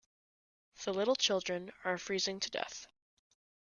[0.83, 2.87] The little children are freezing to death.